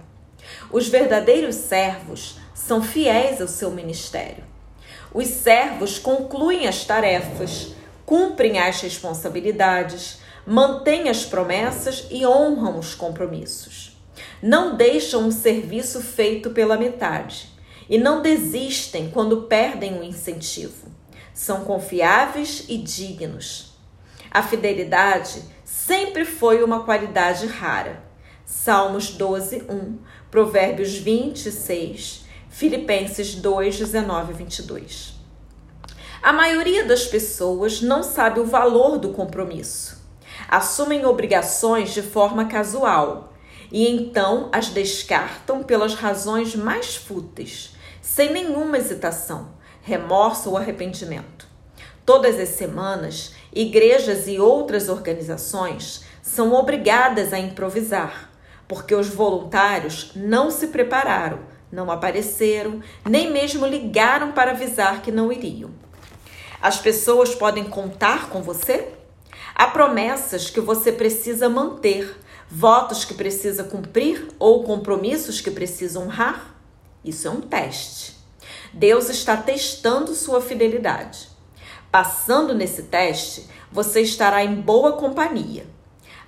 Os 0.72 0.88
verdadeiros 0.88 1.56
servos 1.56 2.38
são 2.56 2.82
fiéis 2.82 3.40
ao 3.40 3.48
seu 3.48 3.70
ministério. 3.70 4.44
Os 5.14 5.28
servos 5.28 6.00
concluem 6.00 6.68
as 6.68 6.84
tarefas, 6.86 7.74
cumprem 8.06 8.60
as 8.60 8.82
responsabilidades, 8.82 10.20
mantêm 10.46 11.10
as 11.10 11.24
promessas 11.24 12.08
e 12.10 12.26
honram 12.26 12.80
os 12.80 12.96
compromissos. 12.96 13.98
Não 14.42 14.76
deixam 14.76 15.24
um 15.24 15.32
serviço 15.32 16.02
feito 16.02 16.50
pela 16.50 16.78
metade 16.78 17.51
e 17.92 17.98
não 17.98 18.22
desistem 18.22 19.12
quando 19.12 19.42
perdem 19.44 20.00
o 20.00 20.04
incentivo. 20.04 20.88
São 21.34 21.66
confiáveis 21.66 22.64
e 22.70 22.78
dignos. 22.78 23.74
A 24.32 24.42
fidelidade 24.42 25.44
sempre 25.66 26.24
foi 26.24 26.64
uma 26.64 26.86
qualidade 26.86 27.46
rara. 27.48 28.02
Salmos 28.46 29.10
12, 29.10 29.66
1, 29.70 29.98
Provérbios 30.32 30.96
26, 30.96 32.24
Filipenses 32.50 33.36
2, 33.36 33.78
19 33.80 34.32
e 34.32 34.36
22. 34.38 35.14
A 36.24 36.32
maioria 36.32 36.86
das 36.86 37.06
pessoas 37.06 37.82
não 37.82 38.04
sabe 38.04 38.40
o 38.40 38.46
valor 38.46 38.98
do 39.00 39.10
compromisso. 39.10 40.02
Assumem 40.48 41.06
obrigações 41.06 41.94
de 41.94 42.02
forma 42.02 42.46
casual 42.46 43.34
e 43.70 43.86
então 43.88 44.50
as 44.52 44.70
descartam 44.70 45.64
pelas 45.64 45.94
razões 45.94 46.56
mais 46.56 46.96
fúteis, 46.96 47.74
sem 48.02 48.34
nenhuma 48.34 48.78
hesitação, 48.78 49.52
remorso 49.82 50.50
ou 50.50 50.58
arrependimento. 50.58 51.48
Todas 52.06 52.40
as 52.40 52.50
semanas, 52.50 53.34
igrejas 53.54 54.28
e 54.28 54.40
outras 54.40 54.90
organizações 54.90 56.04
são 56.22 56.54
obrigadas 56.54 57.32
a 57.32 57.40
improvisar, 57.40 58.32
porque 58.68 58.96
os 58.96 59.08
voluntários 59.08 60.12
não 60.16 60.50
se 60.50 60.68
prepararam, 60.68 61.40
Não 61.72 61.90
apareceram, 61.90 62.82
nem 63.10 63.32
mesmo 63.32 63.66
ligaram 63.66 64.34
para 64.34 64.52
avisar 64.52 65.02
que 65.02 65.10
não 65.10 65.32
iriam. 65.32 65.72
As 66.62 66.78
pessoas 66.78 67.34
podem 67.34 67.64
contar 67.64 68.30
com 68.30 68.42
você? 68.44 68.90
Há 69.56 69.68
promessas 69.68 70.50
que 70.50 70.60
você 70.60 70.92
precisa 70.92 71.48
manter, 71.48 72.20
votos 72.50 73.06
que 73.06 73.14
precisa 73.14 73.64
cumprir 73.64 74.28
ou 74.38 74.64
compromissos 74.64 75.40
que 75.40 75.50
precisa 75.50 76.00
honrar? 76.00 76.61
Isso 77.04 77.28
é 77.28 77.32
um 77.32 77.42
teste. 77.42 78.16
Deus 78.74 79.10
está 79.10 79.36
testando 79.36 80.14
sua 80.14 80.42
fidelidade. 80.42 81.30
Passando 81.92 82.56
nesse 82.56 82.84
teste, 82.84 83.48
você 83.72 84.02
estará 84.02 84.44
em 84.44 84.56
boa 84.56 84.94
companhia. 84.94 85.66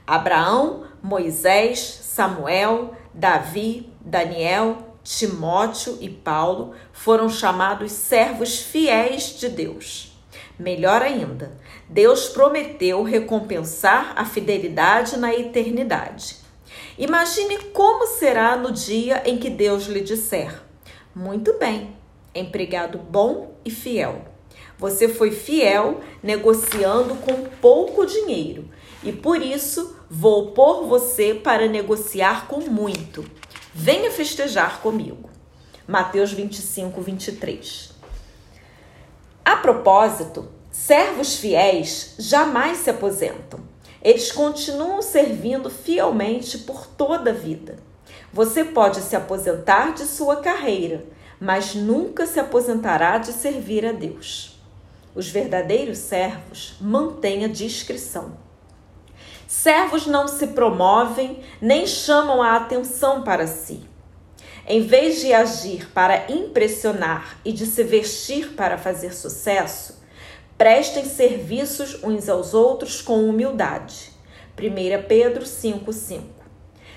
Abraão, 0.05 0.85
Moisés, 1.01 1.79
Samuel, 1.79 2.93
Davi, 3.13 3.89
Daniel, 4.01 4.93
Timóteo 5.03 5.97
e 6.01 6.09
Paulo 6.09 6.73
foram 6.91 7.29
chamados 7.29 7.91
servos 7.91 8.59
fiéis 8.59 9.37
de 9.39 9.49
Deus. 9.49 10.17
Melhor 10.57 11.01
ainda, 11.01 11.57
Deus 11.89 12.29
prometeu 12.29 13.03
recompensar 13.03 14.13
a 14.15 14.25
fidelidade 14.25 15.17
na 15.17 15.33
eternidade. 15.33 16.42
Imagine 16.97 17.57
como 17.73 18.05
será 18.05 18.55
no 18.55 18.71
dia 18.71 19.23
em 19.25 19.37
que 19.37 19.49
Deus 19.49 19.85
lhe 19.85 20.01
disser: 20.01 20.61
Muito 21.15 21.57
bem, 21.57 21.95
empregado 22.35 22.97
bom 22.97 23.55
e 23.65 23.71
fiel. 23.71 24.25
Você 24.77 25.07
foi 25.07 25.31
fiel 25.31 26.01
negociando 26.21 27.15
com 27.15 27.45
pouco 27.61 28.05
dinheiro 28.05 28.69
e 29.03 29.11
por 29.11 29.41
isso 29.41 29.97
vou 30.09 30.51
pôr 30.51 30.85
você 30.85 31.33
para 31.33 31.67
negociar 31.67 32.47
com 32.47 32.59
muito. 32.59 33.25
Venha 33.73 34.11
festejar 34.11 34.81
comigo. 34.81 35.29
Mateus 35.87 36.31
25, 36.31 37.01
23. 37.01 37.91
A 39.43 39.57
propósito, 39.57 40.47
servos 40.71 41.37
fiéis 41.37 42.15
jamais 42.19 42.77
se 42.77 42.89
aposentam. 42.89 43.72
Eles 44.03 44.33
continuam 44.33 45.01
servindo 45.01 45.69
fielmente 45.69 46.57
por 46.57 46.85
toda 46.85 47.29
a 47.29 47.33
vida. 47.33 47.77
Você 48.33 48.65
pode 48.65 48.99
se 48.99 49.15
aposentar 49.15 49.93
de 49.93 50.03
sua 50.03 50.37
carreira, 50.37 51.05
mas 51.39 51.73
nunca 51.73 52.25
se 52.25 52.37
aposentará 52.37 53.17
de 53.17 53.31
servir 53.31 53.85
a 53.85 53.93
Deus. 53.93 54.59
Os 55.15 55.29
verdadeiros 55.29 55.99
servos 55.99 56.75
mantêm 56.81 57.45
a 57.45 57.47
discrição. 57.47 58.37
Servos 59.47 60.05
não 60.05 60.27
se 60.27 60.47
promovem 60.47 61.41
nem 61.61 61.87
chamam 61.87 62.41
a 62.41 62.57
atenção 62.57 63.23
para 63.23 63.47
si. 63.47 63.85
Em 64.67 64.81
vez 64.81 65.21
de 65.21 65.33
agir 65.33 65.89
para 65.91 66.29
impressionar 66.29 67.37
e 67.45 67.53
de 67.53 67.65
se 67.65 67.83
vestir 67.83 68.53
para 68.53 68.77
fazer 68.77 69.13
sucesso, 69.13 70.02
prestem 70.57 71.05
serviços 71.05 72.03
uns 72.03 72.29
aos 72.29 72.53
outros 72.53 73.01
com 73.01 73.27
humildade. 73.27 74.11
1 74.57 75.07
Pedro 75.07 75.45
5,5 75.45 76.21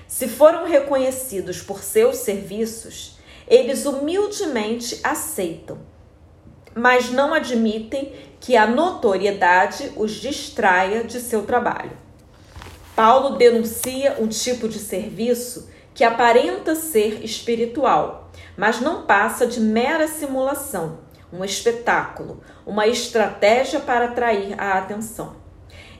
Se 0.07 0.27
foram 0.27 0.65
reconhecidos 0.65 1.61
por 1.61 1.83
seus 1.83 2.17
serviços, 2.17 3.17
eles 3.47 3.85
humildemente 3.85 4.99
aceitam, 5.03 5.79
mas 6.75 7.09
não 7.09 7.33
admitem 7.33 8.13
que 8.39 8.55
a 8.55 8.67
notoriedade 8.67 9.91
os 9.95 10.11
distraia 10.11 11.03
de 11.03 11.19
seu 11.19 11.43
trabalho. 11.43 11.97
Paulo 12.95 13.37
denuncia 13.37 14.17
um 14.19 14.27
tipo 14.27 14.67
de 14.67 14.79
serviço 14.79 15.69
que 15.93 16.03
aparenta 16.03 16.75
ser 16.75 17.23
espiritual, 17.23 18.29
mas 18.55 18.79
não 18.81 19.03
passa 19.03 19.47
de 19.47 19.59
mera 19.59 20.07
simulação, 20.07 20.99
um 21.31 21.43
espetáculo, 21.43 22.41
uma 22.65 22.87
estratégia 22.87 23.79
para 23.79 24.05
atrair 24.05 24.59
a 24.59 24.77
atenção. 24.77 25.35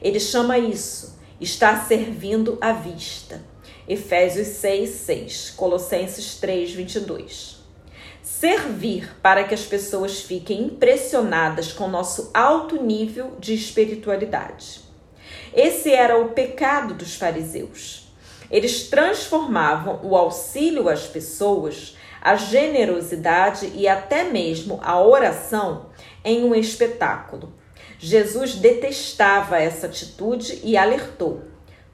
Ele 0.01 0.19
chama 0.19 0.57
isso 0.57 1.17
estar 1.39 1.87
servindo 1.87 2.57
à 2.59 2.71
vista. 2.71 3.41
Efésios 3.87 4.47
6, 4.47 4.89
6, 4.89 5.49
Colossenses 5.51 6.35
3, 6.35 6.71
22. 6.73 7.57
Servir 8.21 9.15
para 9.21 9.45
que 9.45 9.53
as 9.53 9.63
pessoas 9.63 10.19
fiquem 10.19 10.63
impressionadas 10.63 11.71
com 11.71 11.87
nosso 11.87 12.29
alto 12.33 12.81
nível 12.83 13.37
de 13.39 13.53
espiritualidade. 13.53 14.81
Esse 15.53 15.93
era 15.93 16.19
o 16.19 16.29
pecado 16.29 16.93
dos 16.93 17.15
fariseus. 17.15 18.07
Eles 18.51 18.89
transformavam 18.89 20.01
o 20.03 20.15
auxílio 20.15 20.89
às 20.89 21.05
pessoas, 21.05 21.95
a 22.21 22.35
generosidade 22.35 23.71
e 23.75 23.87
até 23.87 24.23
mesmo 24.23 24.79
a 24.83 25.01
oração 25.01 25.87
em 26.23 26.43
um 26.43 26.53
espetáculo. 26.53 27.53
Jesus 27.99 28.55
detestava 28.55 29.57
essa 29.57 29.87
atitude 29.87 30.61
e 30.63 30.77
alertou: 30.77 31.43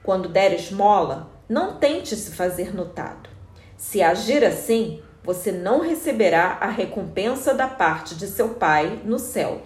quando 0.04 0.28
der 0.28 0.54
esmola, 0.54 1.32
não 1.48 1.78
tente 1.78 2.16
se 2.16 2.32
fazer 2.32 2.76
notado. 2.76 3.30
Se 3.78 4.02
agir 4.02 4.44
assim, 4.44 5.02
você 5.24 5.52
não 5.52 5.80
receberá 5.80 6.58
a 6.60 6.68
recompensa 6.68 7.54
da 7.54 7.68
parte 7.68 8.16
de 8.16 8.28
seu 8.28 8.50
Pai 8.50 9.02
no 9.06 9.18
céu. 9.18 9.62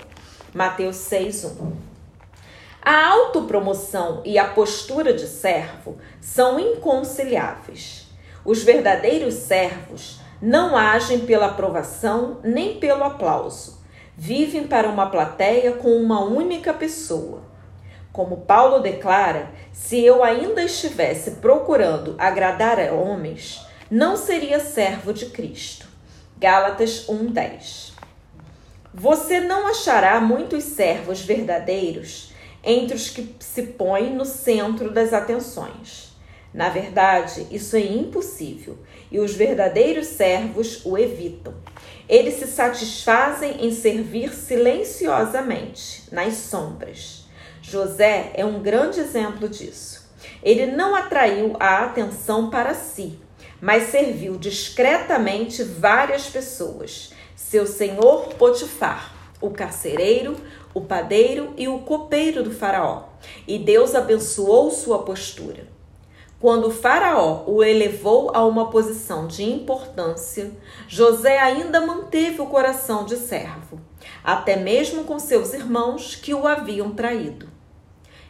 Mateus 0.53 0.97
6:1. 0.97 1.71
A 2.81 3.07
autopromoção 3.07 4.21
e 4.23 4.37
a 4.37 4.47
postura 4.47 5.13
de 5.13 5.27
servo 5.27 5.97
são 6.21 6.59
inconciliáveis. 6.59 8.07
Os 8.45 8.63
verdadeiros 8.63 9.33
servos 9.33 10.21
não 10.41 10.77
agem 10.77 11.19
pela 11.19 11.47
aprovação 11.47 12.39
nem 12.43 12.79
pelo 12.79 13.03
aplauso. 13.03 13.81
Vivem 14.15 14.67
para 14.67 14.87
uma 14.87 15.09
plateia 15.09 15.73
com 15.73 15.89
uma 15.97 16.23
única 16.23 16.73
pessoa. 16.73 17.41
Como 18.11 18.37
Paulo 18.37 18.79
declara, 18.79 19.51
se 19.71 20.03
eu 20.03 20.23
ainda 20.23 20.63
estivesse 20.63 21.31
procurando 21.31 22.15
agradar 22.17 22.79
a 22.79 22.93
homens, 22.93 23.63
não 23.89 24.17
seria 24.17 24.59
servo 24.59 25.13
de 25.13 25.27
Cristo. 25.27 25.87
Gálatas 26.37 27.07
1:10. 27.07 27.93
Você 28.93 29.39
não 29.39 29.67
achará 29.67 30.19
muitos 30.19 30.63
servos 30.63 31.21
verdadeiros 31.21 32.33
entre 32.63 32.95
os 32.95 33.09
que 33.09 33.35
se 33.39 33.63
põem 33.63 34.15
no 34.15 34.25
centro 34.25 34.91
das 34.91 35.13
atenções. 35.13 36.06
Na 36.53 36.69
verdade, 36.69 37.45
isso 37.51 37.75
é 37.75 37.81
impossível 37.81 38.77
e 39.11 39.19
os 39.19 39.33
verdadeiros 39.33 40.07
servos 40.07 40.85
o 40.85 40.97
evitam. 40.97 41.53
Eles 42.07 42.35
se 42.35 42.47
satisfazem 42.47 43.65
em 43.65 43.71
servir 43.71 44.33
silenciosamente, 44.33 46.03
nas 46.11 46.35
sombras. 46.35 47.25
José 47.61 48.31
é 48.33 48.45
um 48.45 48.61
grande 48.61 48.99
exemplo 48.99 49.49
disso. 49.49 50.09
Ele 50.41 50.65
não 50.65 50.95
atraiu 50.95 51.55
a 51.59 51.83
atenção 51.83 52.49
para 52.49 52.73
si, 52.73 53.19
mas 53.59 53.89
serviu 53.89 54.37
discretamente 54.37 55.63
várias 55.63 56.29
pessoas. 56.29 57.11
Seu 57.35 57.67
senhor 57.67 58.33
Potifar, 58.35 59.13
o 59.41 59.49
carcereiro, 59.49 60.37
o 60.73 60.81
padeiro 60.81 61.53
e 61.57 61.67
o 61.67 61.79
copeiro 61.79 62.43
do 62.43 62.51
Faraó. 62.51 63.09
E 63.47 63.59
Deus 63.59 63.95
abençoou 63.95 64.71
sua 64.71 65.03
postura. 65.03 65.76
Quando 66.39 66.69
Faraó 66.69 67.45
o 67.47 67.63
elevou 67.63 68.29
a 68.31 68.45
uma 68.45 68.69
posição 68.69 69.25
de 69.25 69.43
importância, 69.43 70.51
José 70.87 71.39
ainda 71.39 71.81
manteve 71.81 72.39
o 72.41 72.45
coração 72.45 73.05
de 73.05 73.17
servo, 73.17 73.81
até 74.23 74.55
mesmo 74.55 75.03
com 75.03 75.17
seus 75.17 75.53
irmãos 75.55 76.15
que 76.15 76.35
o 76.35 76.45
haviam 76.45 76.91
traído. 76.91 77.49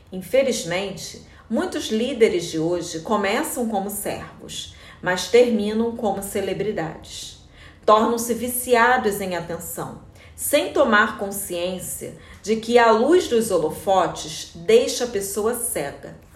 Infelizmente, 0.09 1.27
muitos 1.49 1.89
líderes 1.89 2.45
de 2.45 2.57
hoje 2.57 3.01
começam 3.01 3.67
como 3.67 3.89
servos, 3.89 4.73
mas 5.01 5.27
terminam 5.27 5.93
como 5.97 6.23
celebridades. 6.23 7.45
Tornam-se 7.85 8.33
viciados 8.33 9.19
em 9.19 9.35
atenção, 9.35 10.01
sem 10.33 10.71
tomar 10.71 11.17
consciência 11.17 12.17
de 12.41 12.55
que 12.55 12.79
a 12.79 12.89
luz 12.89 13.27
dos 13.27 13.51
holofotes 13.51 14.51
deixa 14.55 15.03
a 15.03 15.07
pessoa 15.07 15.55
cega. 15.55 16.26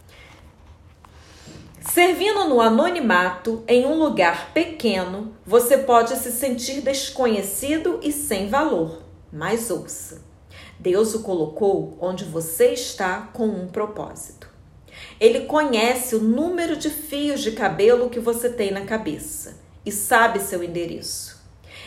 Servindo 1.90 2.48
no 2.48 2.62
anonimato 2.62 3.64
em 3.68 3.88
um 3.88 3.98
lugar 3.98 4.54
pequeno, 4.54 5.36
você 5.44 5.80
pode 5.80 6.16
se 6.16 6.32
sentir 6.32 6.80
desconhecido 6.82 8.00
e 8.04 8.12
sem 8.12 8.48
valor. 8.48 9.02
Mas 9.34 9.72
ouça: 9.72 10.22
Deus 10.80 11.16
o 11.16 11.24
colocou 11.24 11.98
onde 12.00 12.24
você 12.24 12.68
está 12.68 13.32
com 13.34 13.48
um 13.48 13.68
propósito. 13.68 14.48
Ele 15.20 15.42
conhece 15.46 16.16
o 16.16 16.22
número 16.22 16.78
de 16.78 16.92
fios 16.92 17.42
de 17.42 17.54
cabelo 17.54 18.12
que 18.12 18.20
você 18.20 18.48
tem 18.48 18.70
na 18.70 18.82
cabeça 18.82 19.60
e 19.84 19.92
sabe 19.92 20.40
seu 20.40 20.64
endereço. 20.64 21.42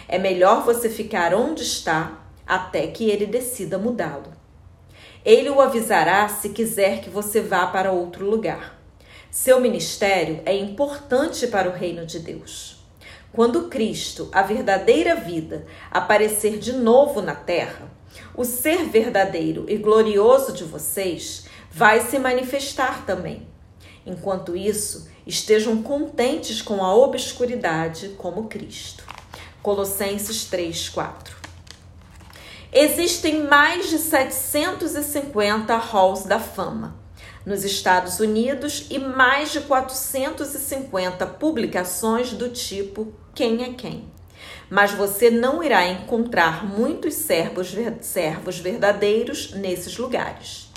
É 0.08 0.18
melhor 0.18 0.64
você 0.64 0.90
ficar 0.90 1.32
onde 1.32 1.62
está 1.62 2.20
até 2.44 2.88
que 2.88 3.08
ele 3.08 3.26
decida 3.26 3.78
mudá-lo. 3.78 4.32
Ele 5.24 5.48
o 5.48 5.60
avisará 5.60 6.28
se 6.28 6.48
quiser 6.48 7.00
que 7.00 7.08
você 7.08 7.40
vá 7.40 7.68
para 7.68 7.92
outro 7.92 8.28
lugar. 8.28 8.73
Seu 9.34 9.60
ministério 9.60 10.42
é 10.46 10.56
importante 10.56 11.48
para 11.48 11.68
o 11.68 11.72
reino 11.72 12.06
de 12.06 12.20
Deus. 12.20 12.76
quando 13.32 13.68
Cristo, 13.68 14.28
a 14.30 14.42
verdadeira 14.42 15.16
vida, 15.16 15.66
aparecer 15.90 16.56
de 16.56 16.72
novo 16.72 17.20
na 17.20 17.34
terra, 17.34 17.90
o 18.36 18.44
ser 18.44 18.84
verdadeiro 18.84 19.66
e 19.68 19.76
glorioso 19.76 20.52
de 20.52 20.62
vocês 20.62 21.46
vai 21.68 22.00
se 22.02 22.16
manifestar 22.16 23.04
também. 23.04 23.44
Enquanto 24.06 24.56
isso, 24.56 25.08
estejam 25.26 25.82
contentes 25.82 26.62
com 26.62 26.84
a 26.84 26.94
obscuridade 26.94 28.10
como 28.10 28.46
Cristo. 28.46 29.02
Colossenses 29.60 30.44
3, 30.44 30.90
4. 30.90 31.36
Existem 32.72 33.42
mais 33.42 33.90
de 33.90 33.98
750 33.98 35.76
halls 35.76 36.24
da 36.24 36.38
fama 36.38 37.02
nos 37.44 37.64
Estados 37.64 38.20
Unidos 38.20 38.86
e 38.90 38.98
mais 38.98 39.52
de 39.52 39.60
450 39.60 41.26
publicações 41.26 42.32
do 42.32 42.48
tipo 42.48 43.12
Quem 43.34 43.64
é 43.64 43.74
Quem. 43.74 44.12
Mas 44.70 44.92
você 44.92 45.30
não 45.30 45.62
irá 45.62 45.86
encontrar 45.86 46.66
muitos 46.66 47.14
servos, 47.14 47.74
servos 48.00 48.58
verdadeiros 48.58 49.52
nesses 49.52 49.96
lugares. 49.98 50.70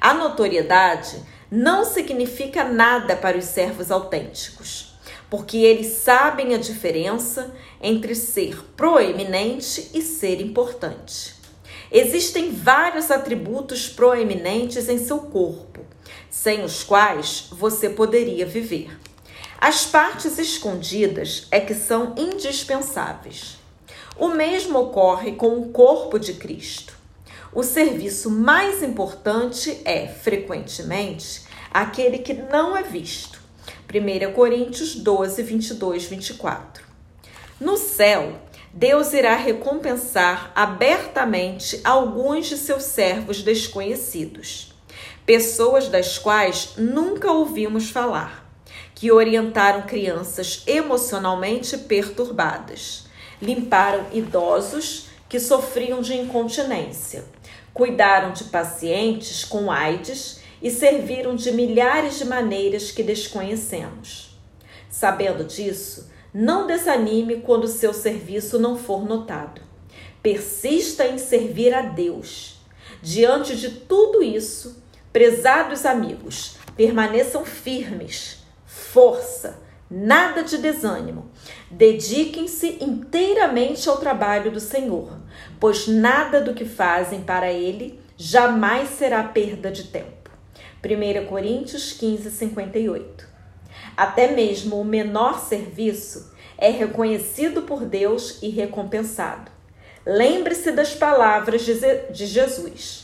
A 0.00 0.14
notoriedade 0.14 1.22
não 1.50 1.84
significa 1.84 2.64
nada 2.64 3.16
para 3.16 3.36
os 3.36 3.44
servos 3.44 3.90
autênticos, 3.90 4.94
porque 5.28 5.58
eles 5.58 5.88
sabem 5.98 6.54
a 6.54 6.58
diferença 6.58 7.54
entre 7.80 8.14
ser 8.14 8.64
proeminente 8.76 9.90
e 9.94 10.02
ser 10.02 10.40
importante. 10.40 11.34
Existem 11.92 12.52
vários 12.52 13.10
atributos 13.10 13.88
proeminentes 13.88 14.88
em 14.88 14.98
seu 14.98 15.18
corpo, 15.18 15.84
sem 16.30 16.64
os 16.64 16.82
quais 16.82 17.48
você 17.50 17.90
poderia 17.90 18.46
viver. 18.46 18.96
As 19.58 19.84
partes 19.84 20.38
escondidas 20.38 21.46
é 21.50 21.60
que 21.60 21.74
são 21.74 22.14
indispensáveis. 22.16 23.58
O 24.16 24.28
mesmo 24.28 24.78
ocorre 24.78 25.32
com 25.32 25.58
o 25.58 25.68
corpo 25.70 26.18
de 26.18 26.34
Cristo. 26.34 26.96
O 27.52 27.62
serviço 27.62 28.30
mais 28.30 28.82
importante 28.82 29.80
é, 29.84 30.06
frequentemente, 30.06 31.42
aquele 31.70 32.18
que 32.18 32.32
não 32.32 32.76
é 32.76 32.82
visto. 32.82 33.40
1 33.92 34.32
Coríntios 34.32 34.94
12, 34.94 35.42
22, 35.42 36.04
24. 36.04 36.84
No 37.60 37.76
céu, 37.76 38.38
Deus 38.72 39.12
irá 39.12 39.34
recompensar 39.34 40.52
abertamente 40.54 41.80
alguns 41.82 42.46
de 42.46 42.56
seus 42.56 42.84
servos 42.84 43.42
desconhecidos, 43.42 44.69
pessoas 45.24 45.88
das 45.88 46.18
quais 46.18 46.74
nunca 46.76 47.30
ouvimos 47.30 47.90
falar, 47.90 48.50
que 48.94 49.12
orientaram 49.12 49.82
crianças 49.82 50.62
emocionalmente 50.66 51.78
perturbadas, 51.78 53.04
limparam 53.40 54.06
idosos 54.12 55.06
que 55.28 55.38
sofriam 55.38 56.00
de 56.00 56.14
incontinência, 56.14 57.24
cuidaram 57.72 58.32
de 58.32 58.44
pacientes 58.44 59.44
com 59.44 59.70
AIDS 59.70 60.40
e 60.60 60.70
serviram 60.70 61.34
de 61.34 61.52
milhares 61.52 62.18
de 62.18 62.24
maneiras 62.24 62.90
que 62.90 63.02
desconhecemos. 63.02 64.36
Sabendo 64.90 65.44
disso, 65.44 66.10
não 66.34 66.66
desanime 66.66 67.40
quando 67.40 67.66
seu 67.68 67.94
serviço 67.94 68.58
não 68.58 68.76
for 68.76 69.04
notado. 69.04 69.62
Persista 70.22 71.06
em 71.06 71.16
servir 71.16 71.72
a 71.72 71.82
Deus. 71.82 72.60
Diante 73.02 73.56
de 73.56 73.70
tudo 73.70 74.22
isso, 74.22 74.79
prezados 75.12 75.84
amigos, 75.84 76.56
permaneçam 76.76 77.44
firmes. 77.44 78.44
Força, 78.66 79.60
nada 79.90 80.42
de 80.42 80.58
desânimo. 80.58 81.30
Dediquem-se 81.70 82.78
inteiramente 82.80 83.88
ao 83.88 83.98
trabalho 83.98 84.50
do 84.50 84.60
Senhor, 84.60 85.18
pois 85.58 85.86
nada 85.86 86.40
do 86.40 86.54
que 86.54 86.64
fazem 86.64 87.22
para 87.22 87.52
Ele 87.52 88.00
jamais 88.16 88.88
será 88.90 89.22
perda 89.22 89.70
de 89.70 89.84
tempo. 89.84 90.30
1 90.84 91.26
Coríntios 91.26 91.92
15, 91.92 92.30
58. 92.30 93.28
Até 93.96 94.32
mesmo 94.32 94.80
o 94.80 94.84
menor 94.84 95.40
serviço 95.40 96.32
é 96.56 96.70
reconhecido 96.70 97.62
por 97.62 97.84
Deus 97.84 98.38
e 98.42 98.48
recompensado. 98.48 99.50
Lembre-se 100.06 100.72
das 100.72 100.94
palavras 100.94 101.62
de 101.62 102.26
Jesus. 102.26 102.99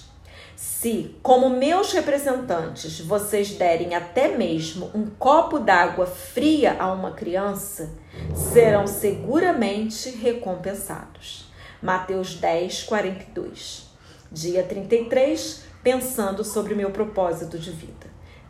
Se, 0.57 1.15
como 1.23 1.51
meus 1.51 1.93
representantes, 1.93 2.99
vocês 3.01 3.51
derem 3.51 3.95
até 3.95 4.39
mesmo 4.39 4.91
um 4.95 5.05
copo 5.05 5.59
d'água 5.59 6.07
fria 6.07 6.77
a 6.79 6.91
uma 6.91 7.11
criança, 7.11 7.91
serão 8.35 8.87
seguramente 8.87 10.09
recompensados. 10.09 11.53
Mateus 11.83 12.37
10, 12.37 12.85
42. 12.85 13.91
Dia 14.33 14.63
33, 14.63 15.65
pensando 15.83 16.43
sobre 16.43 16.73
o 16.73 16.77
meu 16.77 16.91
propósito 16.91 17.59
de 17.59 17.71
vida. 17.71 18.07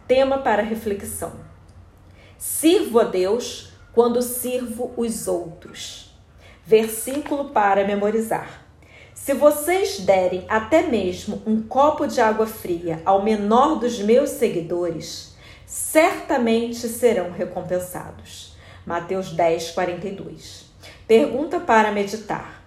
Tema 0.06 0.38
para 0.38 0.62
reflexão. 0.62 1.32
Sirvo 2.38 3.00
a 3.00 3.04
Deus 3.04 3.72
quando 3.92 4.22
sirvo 4.22 4.94
os 4.96 5.26
outros. 5.26 6.16
Versículo 6.64 7.50
para 7.50 7.84
memorizar. 7.84 8.65
Se 9.26 9.34
vocês 9.34 9.98
derem 9.98 10.44
até 10.48 10.82
mesmo 10.82 11.42
um 11.44 11.60
copo 11.60 12.06
de 12.06 12.20
água 12.20 12.46
fria 12.46 13.02
ao 13.04 13.24
menor 13.24 13.74
dos 13.74 13.98
meus 13.98 14.30
seguidores, 14.30 15.34
certamente 15.66 16.88
serão 16.88 17.32
recompensados. 17.32 18.56
Mateus 18.86 19.32
10, 19.32 19.72
42. 19.72 20.66
Pergunta 21.08 21.58
para 21.58 21.90
meditar: 21.90 22.62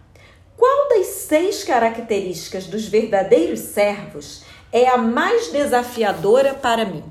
Qual 0.58 0.89
das 0.89 1.08
seis 1.08 1.63
características 1.63 2.65
dos 2.65 2.89
verdadeiros 2.89 3.62
servos 3.62 4.43
é 4.69 4.89
a 4.89 4.98
mais 4.98 5.54
desafiadora 5.54 6.54
para 6.54 6.84
mim? 6.84 7.06